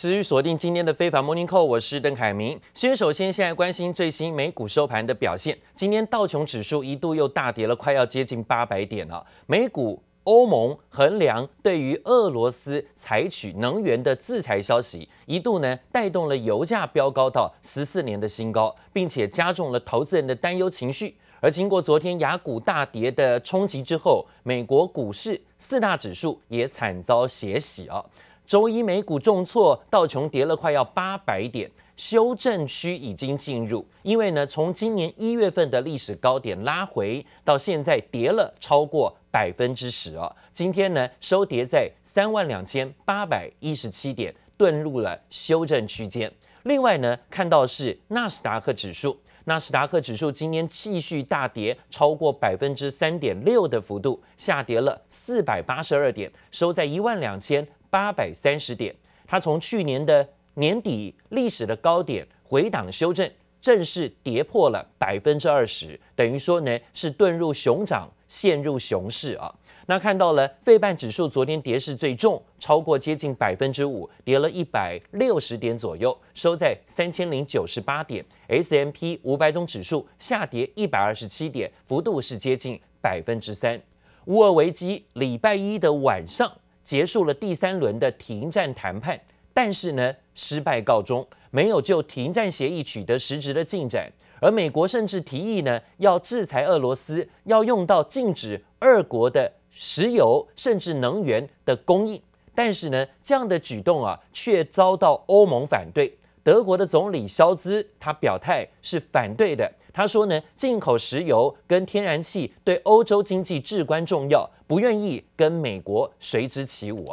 [0.00, 2.58] 持续锁定今天的非凡 Morning Call，我是邓凯明。
[2.72, 5.58] 先首先，现在关心最新美股收盘的表现。
[5.74, 9.22] 今天道琼指数一度又大跌了，快要接近八百点了。
[9.44, 21.14] 美股、欧盟衡量对于俄罗斯采取能源的制裁消息，一度呢带动了油价飙高到十四年的新高，并且加重了投资人的担忧情绪。
[21.42, 28.02] 而经过昨天雅股大跌的冲击之后，美国股市四大指数也惨遭血洗啊！
[28.50, 33.86] 周一美股重挫，道琼跌了快要八百点，修正区已经进入。
[34.02, 40.34] 因为呢，从今年一月份的历史高点拉回到现在，跌了超过百分之十啊！
[40.52, 46.32] 今天呢，收跌在三万两千八百一十七点，遁入了修正区间。
[46.64, 49.16] 另外呢，看到是纳斯达克指数。
[49.44, 58.94] 纳斯达克指数今天继续大跌，超过百分之三点六的幅度，下跌了四百八十二点，收在一万两千八百三十点。
[59.26, 63.30] 它从去年的年底历史的高点回档修正，
[63.60, 69.54] 正式跌破了百分之二十，等于说呢是遁入熊掌，陷入熊市啊。
[69.86, 78.24] 那看到了费半指数昨天跌势最重，超过接近百分之五，跌了一百六十点左右，收在三千零九十八点。
[78.46, 83.80] S M P 五百种指数下跌一百二十七点，幅度是接近百分之三。
[84.26, 86.52] 乌俄危机礼拜一的晚上
[86.82, 89.20] 结束了第三轮的停战谈判，
[89.52, 94.10] 但是呢失败告终，没有就停战协议取得实质的进展。
[94.40, 99.52] 而美国甚至提议呢要制裁俄罗斯，要用到禁止俄国的。
[99.72, 102.20] 石油甚至能源的供应，
[102.56, 106.12] 但是呢，这样的举动啊，却遭到欧盟反对。
[106.42, 109.72] 德国的总理肖兹他表态是反对的。
[109.92, 117.12] 他说呢，进口石油跟天然气对欧洲经济至关重要，不愿意跟美国随之起舞。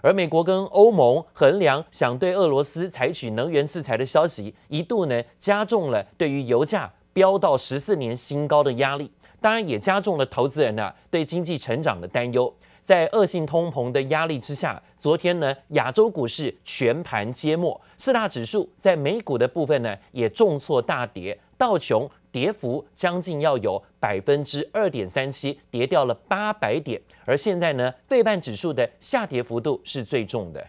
[0.00, 9.10] 而美国跟欧盟衡量想对俄罗斯采取能源制裁的消息，一度呢加重了对于油价飙到十四年新高的压力。
[9.40, 30.67] 当然也加重了投资人呢对经济成长的担忧，在恶性通膨的压力之下，昨天呢亚洲股市全盘皆墨，四大指数在美股的部分呢也重挫大跌，道琼跌幅将近要有百分之二点三七，跌掉了八百点，而现在呢费半指数的下跌幅度是最重的。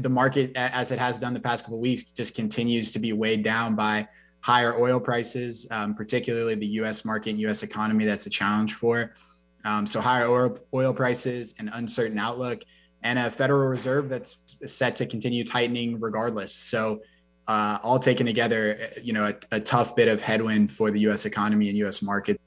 [0.00, 3.44] The market, as it has done the past couple weeks, just continues to be weighed
[3.44, 4.08] down by
[4.40, 7.04] higher oil prices, um, particularly the U.S.
[7.04, 7.62] market and U.S.
[7.62, 8.04] economy.
[8.04, 9.12] That's a challenge for.
[9.64, 12.64] Um, so higher oil, oil prices, an uncertain outlook,
[13.02, 14.36] and a Federal Reserve that's
[14.66, 16.52] set to continue tightening regardless.
[16.52, 17.00] So
[17.49, 21.25] uh, all taken together, you know, a, a tough bit of headwind for the U.S.
[21.25, 22.03] economy and U.S.
[22.03, 22.39] market.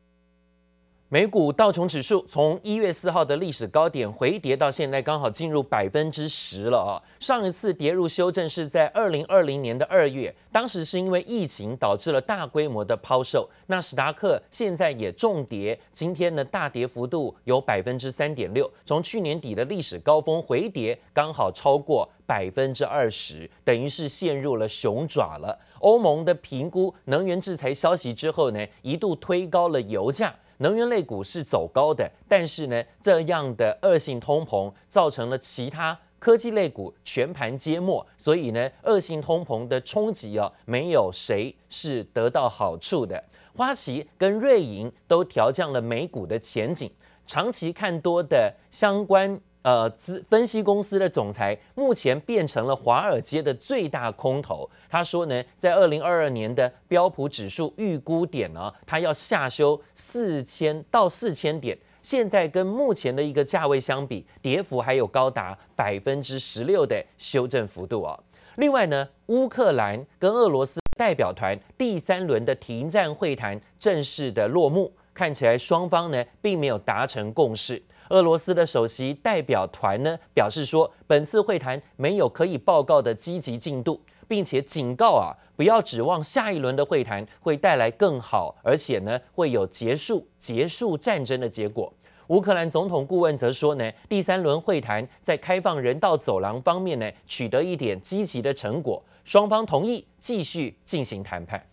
[1.13, 6.97] 美股道琼指数从一月四号的历史高点回跌到现在，刚好进入百分之十了啊！
[7.21, 13.47] 上一次跌入修正是在二零二零年的二月，当时是因为疫情导致了大规模的抛售。
[13.67, 25.59] 纳斯达克现在也重跌，今天的大跌幅度有百分之三点六，从去年底的历史高峰回跌，刚好超过百分之二十，等于是陷入了熊爪了。
[25.81, 30.35] 欧盟的评估能源制裁消息之后呢，一度推高了油价。
[30.63, 43.23] 能源类股是走高的，但是呢，这样的恶性通膨造成了其他科技类股全盘皆末，所以呢，恶性通膨的冲击哦，没有谁是得到好处的。
[43.57, 46.89] 花旗跟瑞银都调降了美股的前景，
[47.27, 49.41] 长期看多的相关。
[49.63, 54.69] 呃，资分析公司的总裁目前变成了华尔街的最大空头。
[54.89, 61.79] 他说呢，在二零二二年的标普指数预估点呢，他要下修四千到四千点。
[62.03, 68.19] 现在跟目前的一个价位相比，跌幅还有高达百分之十六的修正幅度哦。
[68.57, 77.81] 另外呢，乌克兰跟俄罗斯代表团第三轮的停战会谈正式的落幕，看起来双方呢并没有达成共识。
[78.09, 91.93] 俄罗斯的首席代表团呢表示说，本次会谈没有可以报告的积极进度，并且警告啊，不要指望下一轮的会谈会带来更好，而且呢会有结束结束战争的结果。
[92.29, 101.67] 乌克兰总统顾问则说呢，第三轮会谈在开放人道走廊方面呢取得一点积极的成果，双方同意继续进行谈判。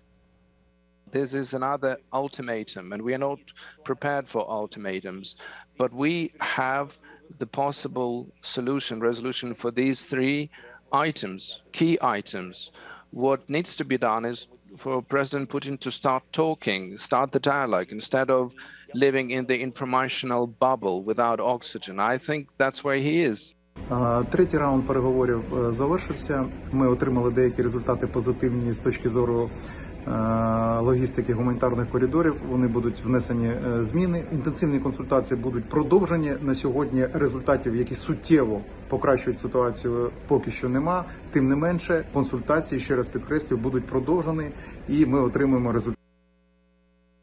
[1.11, 3.39] This is another ultimatum, and we are not
[3.83, 5.33] prepared for ultimatums.
[5.81, 6.13] But we
[6.59, 6.87] have
[7.43, 8.13] the possible
[8.55, 10.39] solution, resolution for these three
[10.91, 11.41] items,
[11.77, 12.55] key items.
[13.11, 14.47] What needs to be done is
[14.83, 18.53] for President Putin to start talking, start the dialogue, instead of
[18.93, 21.95] living in the informational bubble without oxygen.
[22.13, 23.55] I think that's where he is.
[24.31, 26.45] Третій раунд переговорів завершився.
[26.71, 29.49] Ми отримали деякі результати позитивні з точки зору
[30.80, 32.42] логістики гуманітарних коридорів.
[32.48, 34.24] Вони будуть внесені зміни.
[34.32, 37.06] Інтенсивні консультації будуть продовжені на сьогодні.
[37.12, 41.04] Результатів, які суттєво покращують ситуацію, поки що нема.
[41.30, 44.50] Тим не менше, консультації ще раз підкреслюю, будуть продовжені,
[44.88, 45.98] і ми отримаємо результат.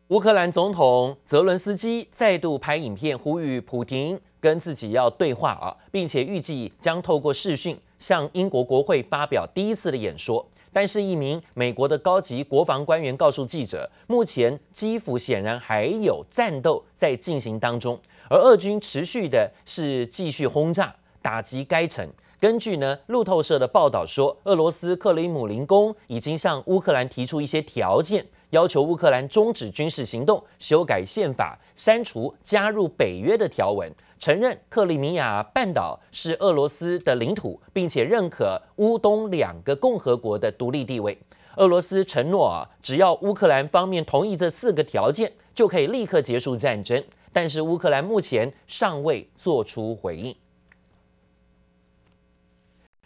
[0.09, 10.46] 乌克兰总统泽伦斯基再度拍影片呼吁普丁跟自己要对话啊，并且预计将透过视讯 向英国国会发表第一次的演说。
[10.72, 17.98] 但是，一名美国的高级国防官员告诉记者，目前基辅显然还有战斗在进行当中，
[18.28, 22.06] 而俄军持续的是继续轰炸打击该城。
[22.38, 28.26] 根据呢路透社的报道说，俄罗斯克里姆林宫已经向乌克兰提出一些条件。
[28.50, 41.18] 要求乌克兰终止军事行动、修改宪法、删除加入北约的条文、承认克里米亚半岛是俄罗斯的领土，并且认可乌东两个共和国的独立地位。
[41.56, 47.02] 俄罗斯承诺啊，只要乌克兰方面同意这四个条件，就可以立刻结束战争。
[47.32, 50.34] 但是乌克兰目前尚未做出回应。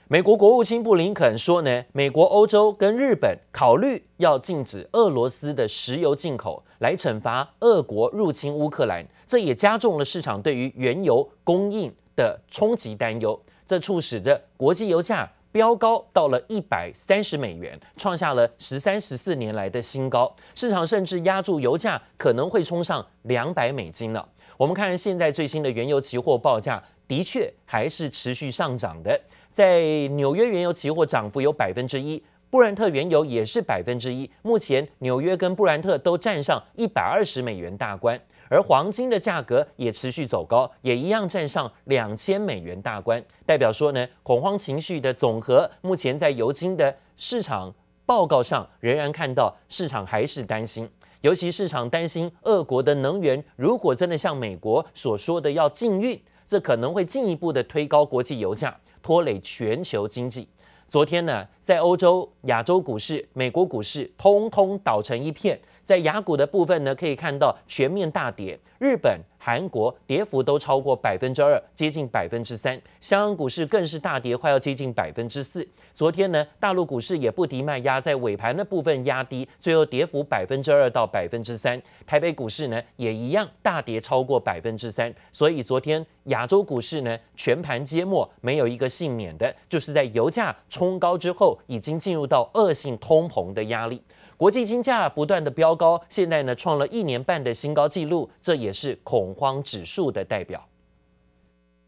[0.06, 9.02] 美国国务卿布林肯说呢，美国、欧洲跟日本考虑要禁止俄罗斯的石油进口，来惩罚俄国入侵乌克兰。
[9.26, 13.40] 这也加重了市场对于原油供应的冲击担忧。
[13.66, 20.34] 这促使着国际油价飙高到了一百三十美元，创下了十三十四年来的新高。
[20.54, 24.28] 市场甚至押注油价可能会冲上两百美金了。
[24.56, 29.20] 我们看现在最新的原油期货报价，的确还是持续上涨的。
[29.50, 34.28] 在纽约原油期货涨幅有百分之一，布兰特原油也是百分之一。
[34.42, 43.22] 目前纽约跟布兰特都站上一百二十美元大关，而黄金的价格也持续走高，也一样站上两千美元大关。
[43.46, 47.72] 代表说呢，恐慌情绪的总和，目前在油金的市场
[48.04, 58.76] 报告上仍然看到市场还是担心，尤其市场担心俄国的能源如果真的像美国所说的要禁运，这可能会进一步的推高国际油价。
[59.02, 60.46] 拖累全球经济。
[60.90, 65.56] 昨天呢，在欧洲、亚洲股市、美国股市，通通倒成一片。
[65.82, 68.58] 在雅股的部分呢，可以看到全面大跌。
[68.78, 72.80] 日本、韩国跌幅都超过百分之二，接近百分之三。
[73.00, 75.66] 香港股市更是大跌，快要接近百分之四。
[75.92, 81.80] 昨天呢，大陆股市也不敌卖压，在尾盘的部分压低，最后跌幅百分之二到百分之三。
[82.06, 85.12] 台北股市呢，也一样大跌超过百分之三。
[85.30, 94.02] 所以昨天亚洲股市呢，全盘皆墨，没有一个幸免的，就是在油价冲高之后，已经进入到恶性通膨的压力。
[94.39, 100.67] 国际金价不断的飙高，现在呢创了一年半的新高纪录，这也是恐慌指数的代表。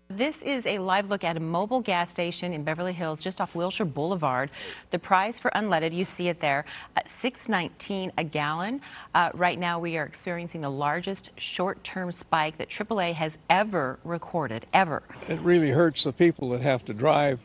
[0.10, 3.54] This is a live look at a mobile gas station in Beverly Hills, just off
[3.54, 4.50] Wilshire Boulevard.
[4.92, 6.64] The price for unleaded, you see it there,
[6.96, 8.80] at 6.19 a gallon.
[9.14, 14.66] Uh, right now, we are experiencing the largest short-term spike that AAA has ever recorded,
[14.74, 15.04] ever.
[15.28, 17.42] It really hurts the people that have to drive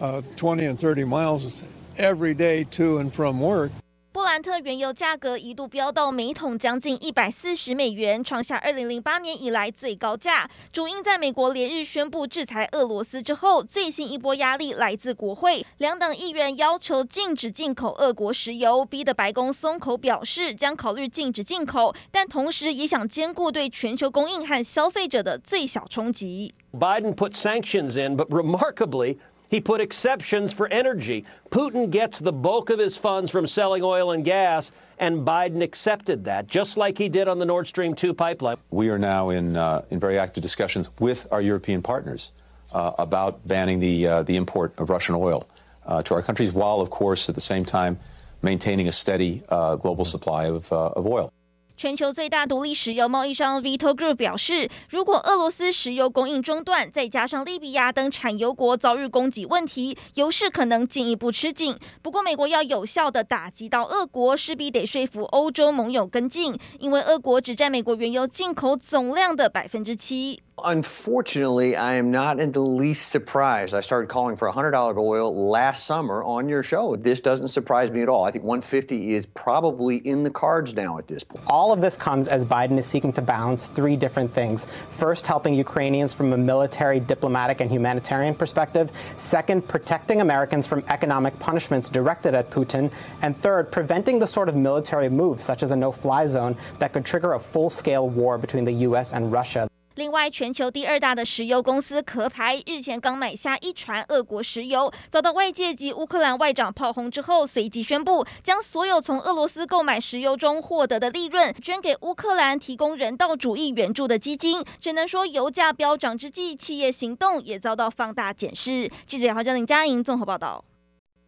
[0.00, 1.62] uh, 20 and 30 miles
[1.98, 3.70] every day to and from work.
[4.13, 10.49] 布兰特原油价格一度飙到每桶将近一百四十美元，创下二零零八年以来最高价。
[10.73, 26.53] 主因在美国连日宣布制裁俄罗斯之后，最新一波压力来自国会，两党议员要求禁止进口俄国石油，逼得白宫松口表示将考虑禁止进口，但同时也想兼顾对全球供应和消费者的最小冲击。
[26.73, 29.17] Biden put sanctions in, but remarkably.
[29.51, 31.25] He put exceptions for energy.
[31.49, 36.23] Putin gets the bulk of his funds from selling oil and gas, and Biden accepted
[36.23, 38.55] that, just like he did on the Nord Stream 2 pipeline.
[38.69, 42.31] We are now in, uh, in very active discussions with our European partners
[42.71, 45.45] uh, about banning the, uh, the import of Russian oil
[45.85, 47.99] uh, to our countries, while, of course, at the same time
[48.41, 51.33] maintaining a steady uh, global supply of, uh, of oil.
[51.77, 61.75] 全球最大独立石油贸易商 Vito Group 表示，如果俄罗斯石油供应中断，再加上利比亚等产油国遭遇供给问题，油市可能进一步吃紧。
[62.03, 70.41] 不过，美国要有效地打击到俄国，势必得说服欧洲盟友跟进，因为俄国只占美国原油进口总量的百分之七。
[70.63, 73.73] Unfortunately, I am not in the least surprised.
[73.73, 76.95] I started calling for $100 oil last summer on your show.
[76.95, 78.23] This doesn't surprise me at all.
[78.23, 81.43] I think 150 is probably in the cards now at this point.
[81.47, 84.67] All of this comes as Biden is seeking to balance three different things.
[84.91, 88.91] First, helping Ukrainians from a military, diplomatic, and humanitarian perspective.
[89.17, 92.91] Second, protecting Americans from economic punishments directed at Putin.
[93.21, 97.05] And third, preventing the sort of military moves, such as a no-fly zone, that could
[97.05, 99.11] trigger a full-scale war between the U.S.
[99.11, 99.70] and Russia.
[99.95, 114.63] 另外，全球第二大的石油公司壳牌日前刚买下一船俄国石油，遭到外界及乌克兰外长炮轰之后，随即宣布将所有从俄罗斯购买石油中获得的利润捐给乌克兰提供人道主义援助的基金。
[114.79, 118.89] 只能说，油价飙涨之际，企业行动也遭到放大检视。
[119.05, 120.63] 记者姚嘉玲、嘉莹综合报道。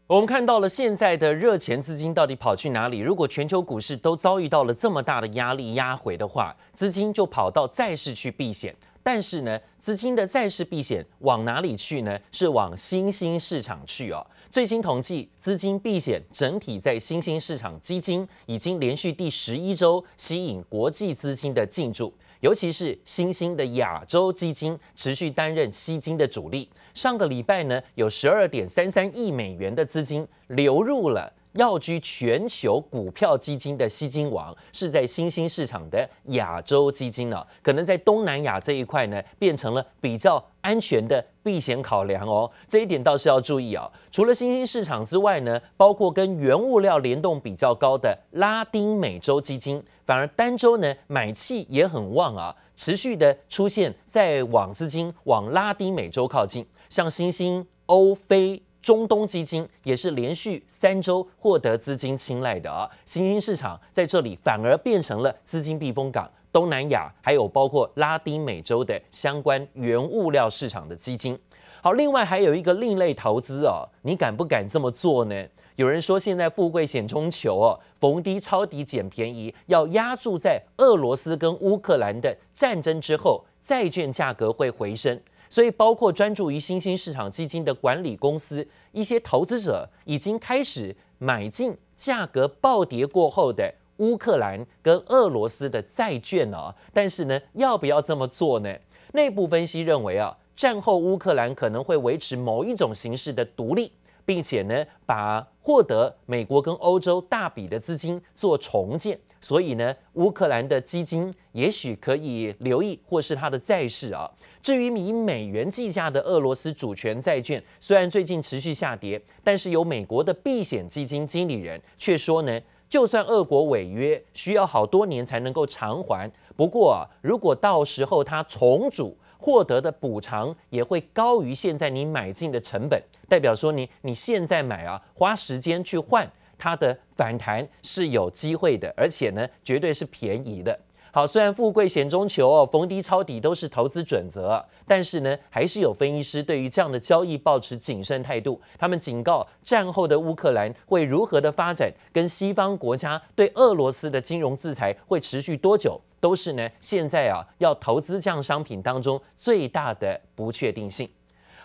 [0.08, 3.00] 我们看到了现在的热钱资金到底跑去哪里？
[3.00, 8.76] 如果全球股市都遭遇到了这么大的压力压回的话，资金就跑到债市去避险。
[9.02, 12.20] 但是呢，资金的债市避险往哪里去呢？
[12.34, 14.26] 是往新兴市场去哦。
[14.50, 22.14] 最新统计，资金避险整体在新兴市场基金已经连续第十一周吸引国际资金的进驻。
[22.44, 26.70] 尤其是新兴的亚洲基金持续担任吸金的主力。
[26.94, 31.32] 上个礼拜呢，有十二点三三亿美元的资金流入了。
[31.54, 42.50] 要居全球股票基金的吸金王是在新兴市场的亚洲基金呢，可能在东南亚这一块呢，变成了比较安全的避险考量哦。
[42.68, 43.90] 这一点倒是要注意啊。
[44.12, 58.64] 除了新兴市场之外呢，包括跟原物料联动比较高的拉丁美洲基金，反而单周呢买气也很旺啊，持续的出现在往资金往拉丁美洲靠近，像新兴欧非。
[58.84, 66.30] 中东基金也是连续三周获得资金青睐的啊，新兴市场在这里反而变成了资金避风港。
[66.52, 71.40] 东南亚还有包括拉丁美洲的相关原物料市场的基金。
[71.82, 75.46] 好，另外还有一个另类投资哦，你敢不敢这么做呢？
[75.78, 85.20] 有人说现在富贵险中求哦，逢低抄底捡便宜，要押注在俄罗斯跟乌克兰的战争之后，债券价格会回升。
[85.54, 96.76] 所以，包括专注于新兴市场基金的管理公司，一些投资者已经开始买进价格暴跌过后的乌克兰跟俄罗斯的债券了。
[96.92, 98.76] 但是呢，要不要这么做呢？
[99.12, 103.92] 内部分析认为啊，战后乌克兰可能会维持某一种形式的独立，
[104.26, 109.20] 并且呢，把获得美国跟欧洲大笔的资金做重建。
[109.44, 114.32] 所以呢，乌克兰的基金也许可以留意，或是它的债市啊。
[114.62, 126.32] 至于以美元计价的俄罗斯主权债券，虽然最近持续下跌，但是有美国的避险基金经理人却说呢，就算俄国违约，需要好多年才能够偿还。
[126.56, 136.32] 不过啊，如果到时候它重组获得的补偿也会高于现在你买进的成本，代表说你你现在买啊，花时间去换。
[136.64, 140.80] 它的反弹是有机会的，而且呢，绝对是便宜的。
[141.12, 148.62] 好，虽然富贵险中求哦，逢低抄底都是投资准则，但是呢，还是有分析师对于这样的交易抱持谨慎态度。
[148.80, 161.10] 他们警告，战后的乌克兰会如何的发展，跟西方国家对俄罗斯的金融制裁会持续多久，都是呢现在啊要投资这样商品当中最大的不确定性。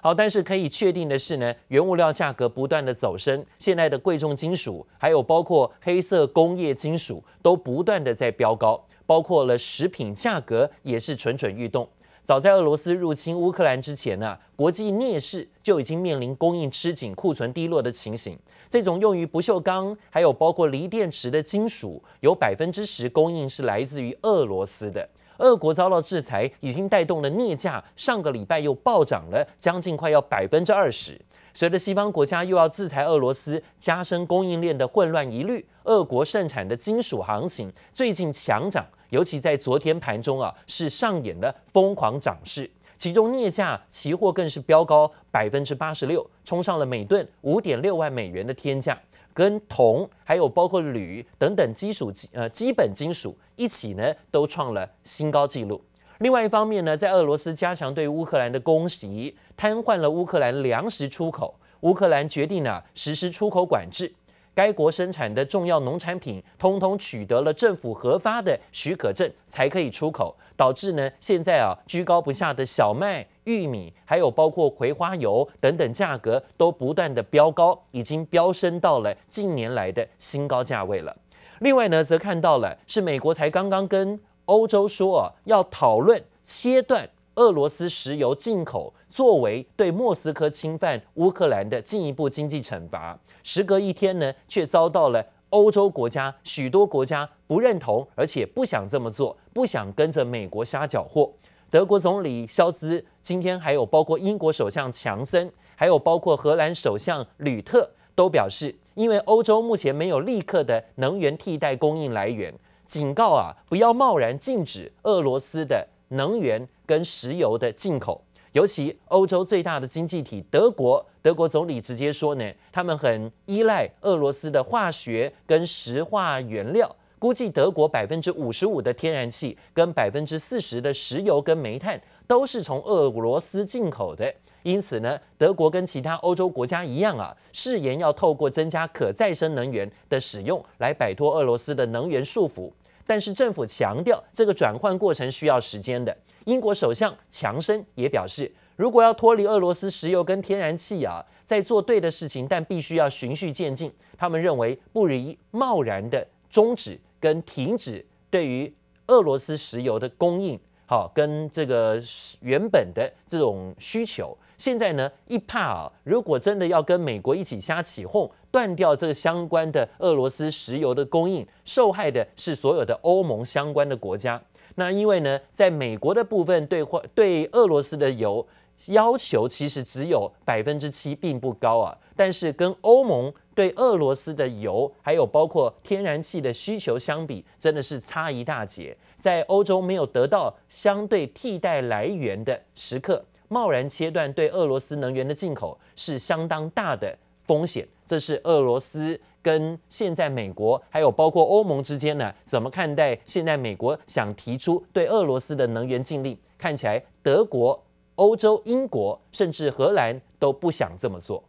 [0.00, 11.88] 好，但是可以确定的是呢，原物料价格不断的走升，现在的贵重金属，还有包括黑色工业金属，都不断的在飙高，包括了食品价格也是蠢蠢欲动。
[12.22, 18.38] 早在俄罗斯入侵乌克兰之前呢、国际镍市就已经面临供应吃紧、库存低落的情形。
[18.68, 25.08] 这种用于不锈钢，还有包括锂电池的金属，有百分之十供应是来自于俄罗斯的。
[25.38, 31.20] 俄国遭到制裁，已经带动了镍价，上个礼拜又暴涨了将近快要百分之二十。
[31.54, 48.96] 随着西方国家又要制裁俄罗斯，加深供应链的混乱疑虑，俄国盛产的金属行情最近强涨，尤其在昨天盘中啊，是上演了疯狂涨势，其中镍价期货更是飙高百分之八十六，冲上了每吨五点六万美元的天价。
[49.38, 55.80] 跟铜还有包括铝等等基础呃基本金属一起呢，都创了新高纪录。
[56.18, 61.54] 另外一方面呢，在俄罗斯加强对乌克兰的攻击，瘫痪了乌克兰粮食出口。
[61.82, 64.12] 乌克兰决定呢实施出口管制，
[64.58, 73.24] 该国生产的重要农产品通通取得了政府核发的许可证才可以出口，导致呢现在啊居高不下的小麦。
[73.44, 81.16] 玉米还有包括葵花油等等，价格都不断的飙高，已经飙升到了近年来的新高价位了。
[81.60, 87.08] 另外呢，则看到了是美国才刚刚跟欧洲说啊，要讨论切断
[87.38, 93.16] 俄罗斯石油进口，作为对莫斯科侵犯乌克兰的进一步经济惩罚。
[93.44, 101.30] 时隔一天呢，却遭到了欧洲国家许多国家不认同，而且不想这么做，不想跟着美国瞎搅和。
[101.70, 112.52] 德国总理肖兹今天还有包括英国首相强森，还有包括荷兰首相吕特都表示，因为欧洲目前没有立刻的能源替代供应来源，
[112.86, 118.22] 警告啊，不要贸然禁止俄罗斯的能源跟石油的进口。
[118.52, 126.94] 尤其欧洲最大的经济体德国，德国总理直接说呢，他们很依赖俄罗斯的化学跟石化原料。
[127.18, 134.32] 估计德国百分之五十五的天然气跟百分之四十的石油跟煤炭都是从俄罗斯进口的。
[134.62, 142.70] 因此呢，德国跟其他欧洲国家一样啊，誓言要透过增加可再生能源的使用来摆脱俄罗斯的能源束缚。
[143.08, 146.14] 但是政府强调，这个转换过程需要时间的。
[146.44, 153.90] 英国首相强生也表示，如果要脱离俄罗斯石油跟天然气啊，在做对的事情，但必须要循序渐进。
[154.18, 158.70] 他们认为不宜贸然的终止跟停止对于
[159.06, 161.98] 俄罗斯石油的供应，好，跟这个
[162.40, 164.36] 原本的这种需求。
[164.58, 174.42] 现在呢，一怕啊，如果真的要跟美国一起瞎起哄，断掉这个相关的俄罗斯石油的供应，受害的是所有的欧盟相关的国家。
[174.74, 178.46] 那因为呢，在美国的部分对或对俄罗斯的油
[178.86, 181.96] 要求其实只有百分之七，并不高啊。
[182.16, 188.96] 但是跟欧盟对俄罗斯的油还有包括天然气的需求相比，真的是差一大截。
[189.16, 193.24] 在欧洲没有得到相对替代来源的时刻。
[193.48, 206.36] 贸然切断对俄罗斯能源的进口是相当大的风险，这是俄罗斯跟现在美国还有包括欧盟之间呢，怎么看待现在美国想提出对俄罗斯的能源禁令？
[206.58, 207.82] 看起来德国、
[208.16, 211.42] 欧洲、英国甚至荷兰都不想这么做。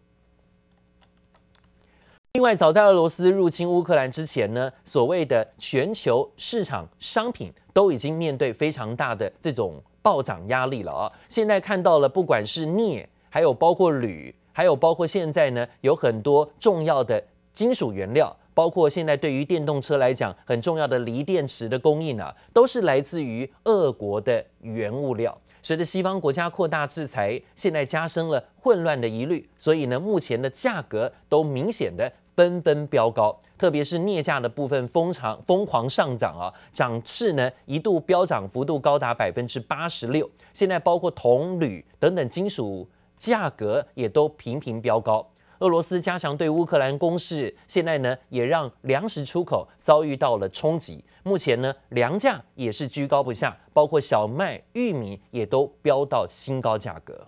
[2.33, 9.81] 另外，早在俄罗斯入侵乌克兰之前呢，所谓的全球市场商品都已经面对非常大的这种。
[10.09, 11.11] 暴涨压力了啊！
[11.27, 17.23] 现在看到了，不管是镍，还有包括铝，还有包括现在呢，有很多重要的
[17.53, 25.39] 金属原料，包括现在对于电动车来讲很重要的锂电池的供应啊，都是来自于俄国的原物料。
[25.61, 33.37] 随着西方国家扩大制裁，现在加深了混乱的疑虑，所以呢，目前的价格都明显的纷纷飙高。
[33.57, 40.29] 特别是镍价的部分疯长疯狂上涨啊，涨势呢一度飙涨幅度高达百分之八十六。
[40.53, 42.87] 现在包括铜、铝等等金属
[43.17, 45.29] 价格也都频频飙高。
[45.59, 51.03] 俄罗斯加强对乌克兰攻势，现在呢也让粮食出口遭遇到了冲击。
[51.23, 57.27] 目前呢粮价也是居高不下，包括小麦、玉米也都飙到新高价格。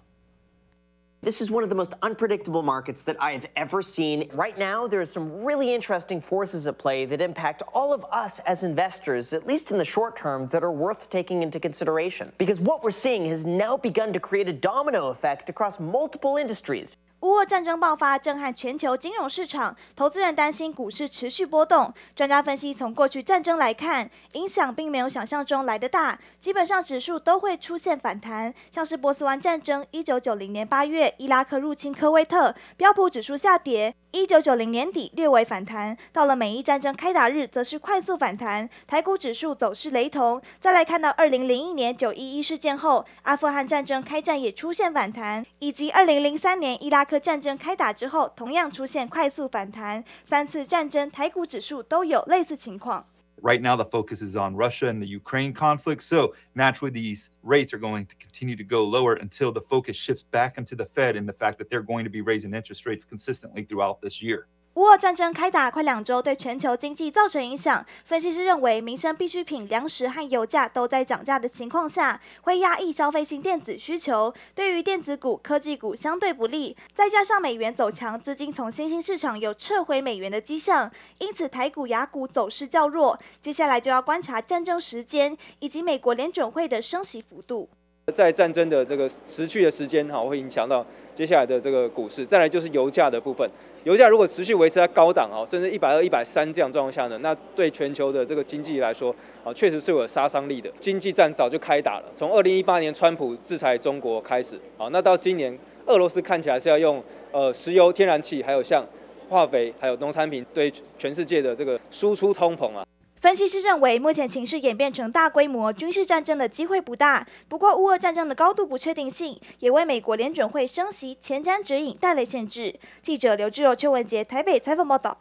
[1.24, 4.28] This is one of the most unpredictable markets that I have ever seen.
[4.34, 8.40] Right now, there are some really interesting forces at play that impact all of us
[8.40, 12.32] as investors, at least in the short term, that are worth taking into consideration.
[12.40, 16.98] Because what we're seeing has now begun to create a domino effect across multiple industries.
[17.22, 21.94] 乌俄战争爆发，震撼全球金融市场，投资人担心股市持续波动。
[22.16, 28.52] 专家分析，从过去战争来看，影响并没有想象中来得大，基本上指数都会出现反弹。
[28.72, 33.94] 像是波斯湾战争，一九九零年八月，伊拉克入侵科威特，标普指数下跌。
[34.14, 40.42] 一九九零年底略微反弹，到了美伊战争开打日，则是快速反弹，台股指数走势雷同。
[40.60, 50.05] 再来看到二零零一年九一一事件后，阿富汗战争开战也出现反弹，以及二零零三年伊拉克战争开打之后，同样出现快速反弹。
[50.27, 53.07] 三次战争，台股指数都有类似情况。
[53.43, 56.01] Right now, the focus is on Russia and the Ukraine conflict.
[56.01, 60.23] So naturally, these rates are going to continue to go lower until the focus shifts
[60.23, 63.05] back into the Fed and the fact that they're going to be raising interest rates
[63.05, 64.47] consistently throughout this year.
[64.82, 67.86] 乌俄战争开打快两周，对全球经济造成影响。
[68.04, 76.76] 分析师认为，民生必需品、粮食和油价都在涨价的情况下，会压抑消费性电子需求，对于电子股、科技股相对不利。
[76.96, 83.16] 再加上美元走强，资金从新兴市场有撤回美元的迹象，因此台股、亚股走势较弱。
[83.40, 87.70] 接下来就要观察战争时间以及美国联准会的升息幅度。
[88.14, 90.86] 在战争的这个持续的时间，哈，会影响到
[91.16, 92.26] 接下来的这个股市。
[92.26, 93.50] 再来就是油价的部分。
[93.84, 100.70] 油价如果持续维持在高档哦，甚至一百二、一百三这样状况下呢，那对全球的这个经济来说啊，确实是有杀伤力的。
[100.80, 108.86] 经济战早就开打了，从二零一八年川普制裁中国开始，好，那到今年俄罗斯看起来是要用呃石油、天然气，还有像
[109.30, 112.86] 化肥，还有农产品，对全世界的这个输出通膨啊。
[113.22, 117.28] 分析师认为，目前情势演变成大规模军事战争的机会不大。
[117.48, 122.80] 不过，乌俄战争的高度不确定性也为美国联准会升息前瞻指引带来限制。
[123.00, 125.20] 记者刘志柔、邱文杰台北采访报道。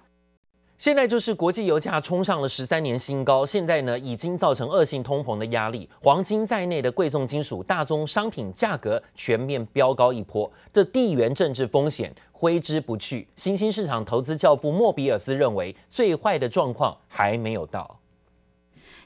[0.81, 13.29] 现在就是国际油价冲上了十三年新高，现在呢已经造成恶性通膨的压力，黄金在内的贵重金属、大宗商品价格全面飙高一波，这地缘政治风险挥之不去。
[13.37, 18.00] 新兴市场投资教父莫比尔斯认为，最坏的状况还没有到。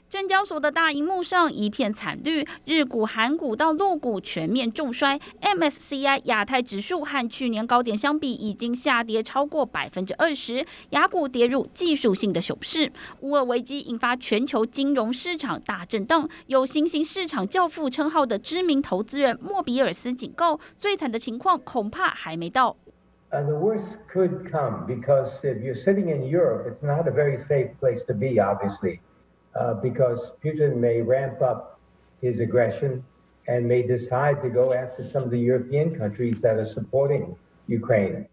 [0.07, 12.91] 证交所的大荧幕上一片惨绿，日股、韩股到陆股全面重摔，MSCI 亚太指数和去年高点相比已经下跌超过百分之二十，亚股跌入技术性的熊市。
[13.21, 22.77] 乌俄危机引发全球金融市场大震荡，有新兴市场教父称号的知名投资人莫比尔斯警告，最惨的情况恐怕还没到。
[23.31, 27.71] Uh, the worst could come because if you're sitting in Europe, it's not a very safe
[27.81, 28.99] place to be, obviously.
[29.54, 31.80] Uh, because Putin may ramp up
[32.22, 33.02] his aggression
[33.48, 37.34] and may decide to go after some of the European countries that are supporting
[37.66, 38.28] Ukraine.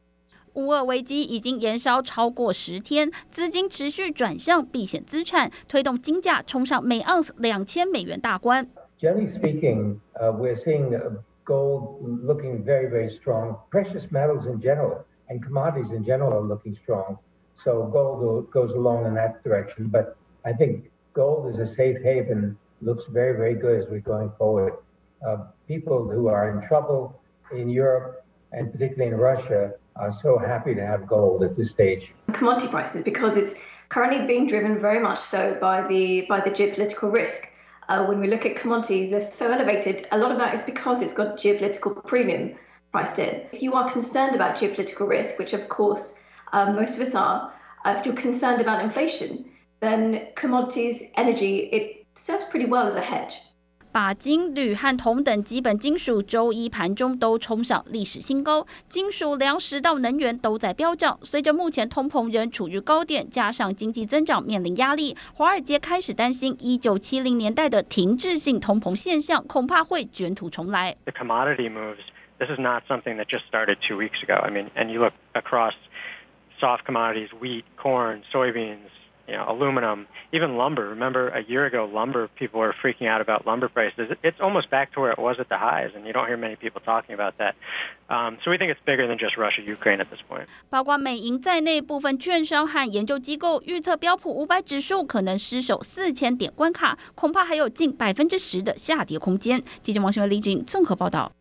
[0.54, 8.68] 乌俄危机已经延烧超过十天，资金持续转向避险资产，推动金价冲上每盎司两千美元大关。
[9.00, 10.92] Generally speaking, uh, we're seeing
[11.46, 13.56] gold looking very, very strong.
[13.72, 17.18] Precious metals in general and commodities in general are looking strong.
[17.56, 19.90] So gold goes along in that direction.
[19.90, 24.31] But I think gold is a safe haven, looks very, very good as we're going
[24.39, 24.75] forward.
[25.27, 27.21] Uh, people who are in trouble
[27.53, 32.15] in Europe and particularly in Russia are so happy to have gold at this stage.
[32.33, 33.55] Commodity prices, because it's
[33.89, 37.49] currently being driven very much so by the by the geopolitical risk.
[37.89, 40.07] Uh, when we look at commodities, they're so elevated.
[40.13, 42.55] A lot of that is because it's got geopolitical premium
[42.91, 43.43] priced in.
[43.53, 46.15] If you are concerned about geopolitical risk, which of course
[46.53, 47.53] uh, most of us are,
[47.85, 49.45] uh, if you're concerned about inflation,
[49.83, 53.35] then commodities, energy, it serves pretty well as a hedge.
[53.93, 61.19] 把金、铝和铜等基本金属周一盘中都冲上历史新高，金属、粮食到能源都在飙涨。
[61.23, 70.97] 随着目前通膨仍处于高点，加上经济增长面临压力，华尔街开始担心一九七零年代的停滞性通膨现象恐怕会卷土重来。
[71.05, 72.01] The commodity moves.
[72.39, 74.41] This is not something that just started two weeks ago.
[74.43, 75.75] I mean, and you look across
[76.59, 78.89] soft commodities, wheat, corn, soybeans.
[79.28, 80.88] you know, aluminum, even lumber.
[80.88, 84.10] Remember a year ago, lumber, people were freaking out about lumber prices.
[84.24, 86.56] It's almost back to where it was at the highs, and you don't hear many
[86.56, 87.56] people talking about that.
[88.08, 90.48] Um, so we think it's bigger than just Russia, Ukraine at this point.
[90.70, 99.62] 包括美银在内，部分券商和研究机构预测标普五百指数可能失守四千点关卡，恐怕还有近百分之十的下跌空间。
[99.82, 101.34] 记者王新文、李锦综合报道。